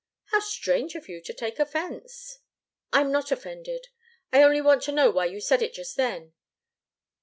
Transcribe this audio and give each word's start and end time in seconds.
How 0.31 0.39
strange 0.39 0.95
of 0.95 1.07
you 1.07 1.21
to 1.21 1.31
take 1.31 1.59
offence!" 1.59 2.39
"I'm 2.91 3.11
not 3.11 3.31
offended. 3.31 3.89
I 4.33 4.41
only 4.41 4.59
want 4.59 4.81
to 4.85 4.91
know 4.91 5.11
why 5.11 5.25
you 5.25 5.39
said 5.39 5.61
it 5.61 5.73
just 5.75 5.95
then. 5.95 6.33